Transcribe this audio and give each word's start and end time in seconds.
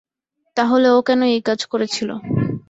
তাহলে 0.57 0.87
ও 0.91 1.07
কেন 1.07 1.21
এই 1.31 1.41
কাজ 1.47 1.59
করেছিল? 1.71 2.09